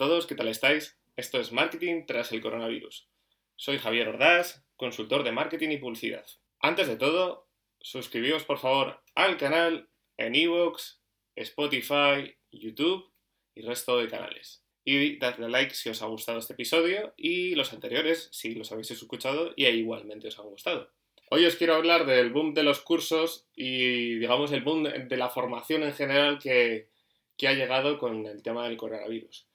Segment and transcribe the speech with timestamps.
[0.00, 0.98] todos, ¿qué tal estáis?
[1.14, 3.06] Esto es Marketing tras el coronavirus.
[3.54, 6.24] Soy Javier Ordaz, consultor de marketing y publicidad.
[6.58, 7.50] Antes de todo,
[7.82, 11.02] suscribíos por favor al canal en Evox,
[11.36, 13.12] Spotify, YouTube
[13.54, 14.64] y resto de canales.
[14.86, 18.92] Y dadle like si os ha gustado este episodio y los anteriores si los habéis
[18.92, 20.90] escuchado y igualmente os han gustado.
[21.28, 25.28] Hoy os quiero hablar del boom de los cursos y digamos el boom de la
[25.28, 26.88] formación en general que,
[27.36, 29.46] que ha llegado con el tema del coronavirus.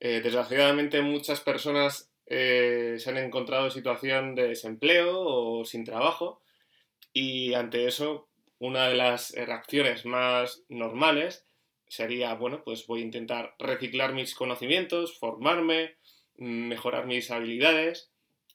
[0.00, 6.42] Eh, desgraciadamente muchas personas eh, se han encontrado en situación de desempleo o sin trabajo
[7.12, 8.28] y ante eso
[8.58, 11.46] una de las reacciones más normales
[11.88, 15.96] sería, bueno, pues voy a intentar reciclar mis conocimientos, formarme,
[16.36, 18.10] mejorar mis habilidades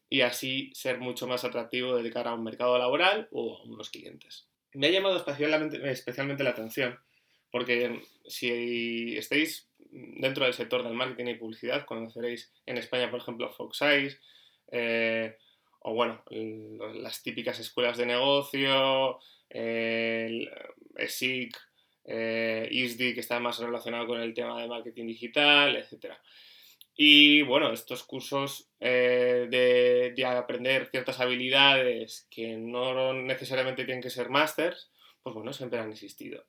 [0.09, 3.89] y así ser mucho más atractivo de cara a un mercado laboral o a unos
[3.89, 4.47] clientes.
[4.73, 6.99] Me ha llamado especialmente, especialmente la atención
[7.51, 13.51] porque si estáis dentro del sector del marketing y publicidad, conoceréis en España, por ejemplo,
[13.51, 14.19] Fox Eyes,
[14.71, 15.37] eh,
[15.81, 19.19] o bueno, las típicas escuelas de negocio,
[19.49, 20.49] el
[20.95, 21.57] ESIC,
[22.05, 26.13] eh, ISDI, que está más relacionado con el tema de marketing digital, etc.
[26.95, 34.09] Y bueno, estos cursos eh, de, de, aprender ciertas habilidades que no necesariamente tienen que
[34.09, 34.91] ser másters,
[35.23, 36.45] pues bueno, siempre han existido.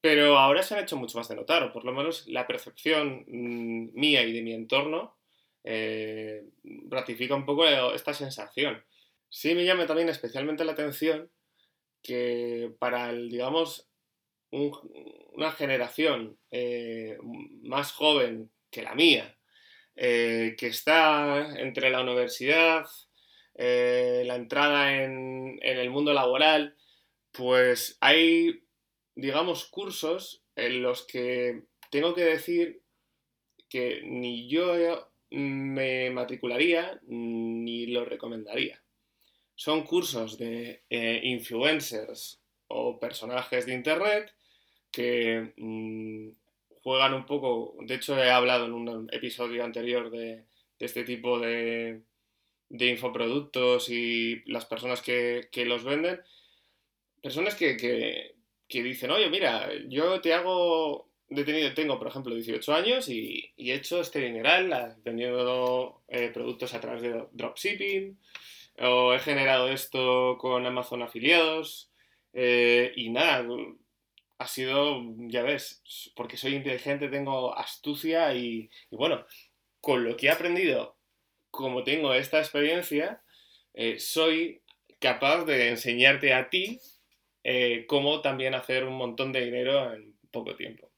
[0.00, 3.24] Pero ahora se han hecho mucho más de notar, o por lo menos la percepción
[3.26, 5.16] mm, mía y de mi entorno
[5.64, 6.44] eh,
[6.88, 8.82] ratifica un poco esta sensación.
[9.28, 11.30] Sí me llama también especialmente la atención
[12.02, 13.88] que para, el, digamos,
[14.50, 17.18] una generación eh,
[17.62, 19.36] más joven que la mía,
[19.96, 22.86] eh, que está entre la universidad,
[23.54, 26.76] la entrada en, en el mundo laboral,
[27.32, 28.62] pues hay
[29.18, 32.82] digamos, cursos en los que tengo que decir
[33.68, 38.80] que ni yo me matricularía ni lo recomendaría.
[39.56, 44.32] Son cursos de eh, influencers o personajes de Internet
[44.92, 46.30] que mm,
[46.84, 50.44] juegan un poco, de hecho he hablado en un episodio anterior de,
[50.78, 52.04] este tipo de,
[52.70, 56.20] infoproductos y las personas que, los venden,
[57.20, 58.37] personas que
[58.68, 64.00] dicen, oye, mira, yo te hago detenido, tengo, por ejemplo, 18 años y, he hecho
[64.00, 68.18] este dineral vendiendo eh, productos a través de dropshipping,
[68.80, 71.90] o he generado esto con Amazon afiliados,
[72.32, 73.46] eh, y nada,
[74.38, 75.82] ha sido, ya ves,
[76.14, 79.26] porque soy inteligente, tengo astucia y, bueno,
[79.80, 80.96] con lo que he aprendido,
[81.50, 83.20] como tengo esta experiencia,
[83.74, 84.62] eh, soy
[85.00, 86.80] capaz de enseñarte a ti
[87.44, 90.90] eh, cómo también hacer un montón de dinero en poco tiempo.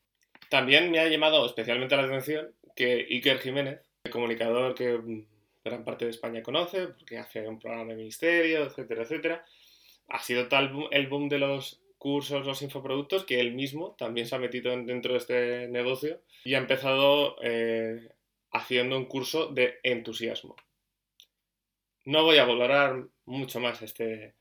[0.48, 4.98] También me ha llamado especialmente la atención que Iker Jiménez, el comunicador que
[5.64, 9.44] gran parte de España conoce, porque hace un programa de ministerio, etcétera, etcétera,
[10.08, 14.34] ha sido tal el boom de los cursos, los infoproductos, que él mismo también se
[14.34, 18.08] ha metido dentro de este negocio y ha empezado eh,
[18.50, 20.56] haciendo un curso de entusiasmo.
[22.06, 24.34] No voy a valorar mucho más este,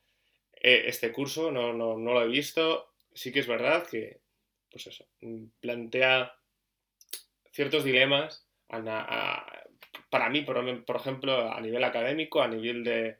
[0.62, 2.94] eh, este curso, no, no, no, lo he visto.
[3.14, 4.22] Sí que es verdad que,
[4.70, 6.34] pues eso, mm, plantea
[7.52, 8.46] ciertos dilemas
[10.10, 13.18] para mí, por, ejemplo, a nivel académico, a nivel de,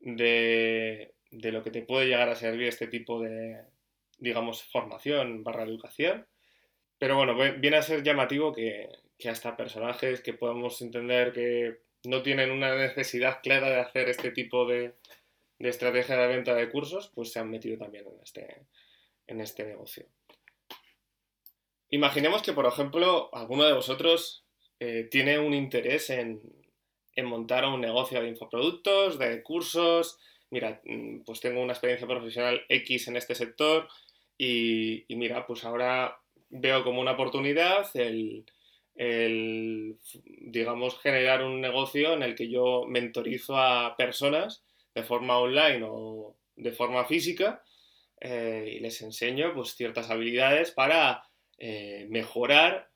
[0.00, 3.62] de, de, lo que te puede llegar a servir este tipo de,
[4.18, 6.26] digamos, formación barra educación.
[6.98, 8.88] Pero bueno, viene a ser llamativo que,
[9.18, 14.30] que hasta personajes que podemos entender que no tienen una necesidad clara de hacer este
[14.30, 14.94] tipo de,
[15.62, 18.66] de estrategia de venta de cursos, pues se han metido también en este,
[19.28, 20.06] en este negocio.
[21.88, 24.44] Imaginemos que, por ejemplo, alguno de vosotros
[24.80, 26.42] eh, tiene un interés en,
[27.22, 30.18] montar un negocio de infoproductos, de cursos.
[30.50, 33.86] Mira, mm, pues tengo una experiencia profesional X en este sector
[34.36, 38.44] y, mira, pues ahora veo como una oportunidad el,
[40.40, 46.36] digamos, generar un negocio en el que yo mentorizo a personas de forma online o
[46.56, 47.62] de forma física
[48.20, 51.24] eh, y les enseño pues, ciertas habilidades para
[51.58, 52.88] eh, mejorar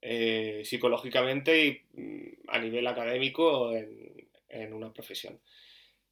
[0.00, 5.38] eh, psicológicamente y mm, a nivel académico en, en una profesión.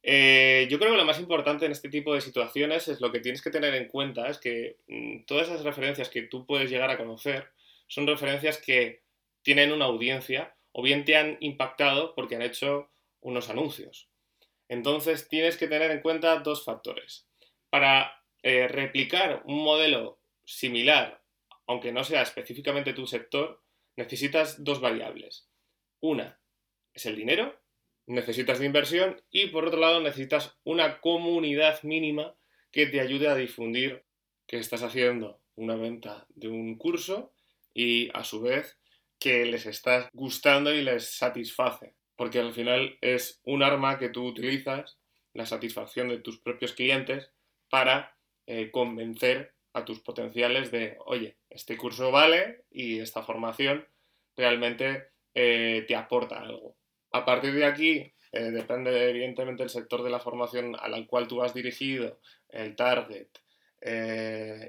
[0.03, 3.41] yo creo que lo más importante en este tipo de situaciones es lo que tienes
[3.41, 6.97] que tener en cuenta, es que mm, todas esas referencias que tú puedes llegar a
[6.97, 7.49] conocer
[7.87, 9.01] son referencias que
[9.41, 12.89] tienen una audiencia o bien te han impactado porque han hecho
[13.21, 14.09] unos anuncios.
[14.69, 17.27] Entonces tienes que tener en cuenta dos factores.
[17.69, 21.21] Para eh, replicar un modelo similar,
[21.67, 23.61] aunque no sea específicamente tu sector,
[23.97, 25.49] necesitas dos variables.
[25.99, 26.39] Una
[26.93, 27.59] es el dinero,
[28.05, 32.35] necesitas de inversión y por otro lado necesitas una comunidad mínima
[32.71, 34.05] que te ayude a difundir
[34.47, 37.33] que estás haciendo una venta de un curso
[37.73, 38.79] y a su vez
[39.19, 41.93] que les estás gustando y les satisface.
[42.19, 44.97] Porque al final es un arma que tú utilizas,
[45.33, 47.31] la satisfacción de tus propios clientes,
[47.69, 53.87] para eh, convencer a tus potenciales de, oye, este curso vale y esta formación
[54.35, 56.75] realmente eh, te aporta algo.
[57.13, 61.41] A partir de aquí, eh, depende evidentemente del sector de la formación al cual tú
[61.41, 62.19] has dirigido,
[62.49, 63.29] el target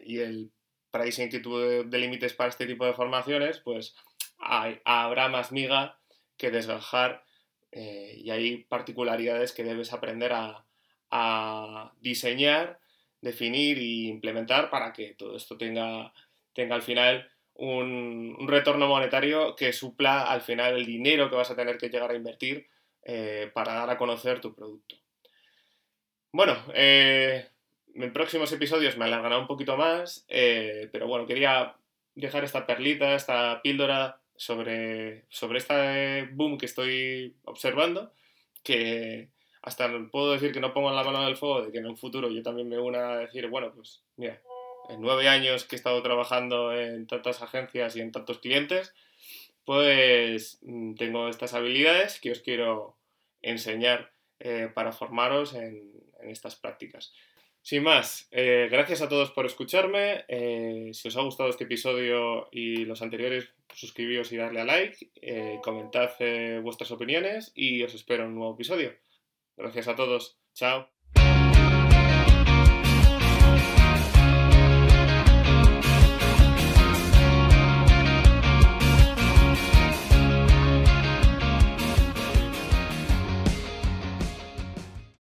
[0.05, 0.53] y el
[0.93, 3.96] pricing que tú delimites para este tipo de formaciones, pues
[4.38, 5.99] habrá más miga
[6.37, 7.25] que desgajar
[7.72, 10.64] y hay particularidades que debes aprender a,
[12.00, 12.78] diseñar
[13.20, 16.12] definir e implementar para que todo esto tenga,
[16.55, 21.56] tenga al final un, retorno monetario que supla al final el dinero que vas a
[21.56, 22.67] tener que llegar a invertir
[23.02, 24.96] eh, para dar a conocer tu producto.
[26.32, 27.49] Bueno, eh,
[27.94, 31.75] en próximos episodios me alargará un poquito más, eh, pero bueno, quería
[32.14, 38.11] dejar esta perlita, esta píldora sobre, sobre este boom que estoy observando,
[38.63, 39.29] que,
[39.61, 41.99] hasta puedo decir que no pongo la mano en el fuego de que en un
[41.99, 44.41] futuro yo también me una a decir, bueno, pues mira,
[44.89, 48.95] en nueve años que he estado trabajando en tantas agencias y en tantos clientes,
[49.67, 52.97] pues mm, tengo estas habilidades que os quiero
[53.43, 55.93] enseñar eh, para formaros en,
[56.23, 57.13] estas prácticas.
[57.62, 60.25] Sin más, eh, gracias a todos por escucharme.
[60.29, 65.61] Eh, si os ha gustado este episodio y los anteriores, suscribíos y darle a like.
[65.62, 66.11] comentad
[66.62, 68.95] vuestras opiniones y os espero en un nuevo episodio.
[69.57, 70.39] Gracias a todos.
[70.55, 71.00] Chao.